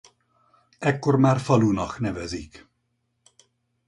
[0.79, 2.67] Ekkor már falunak nevezik.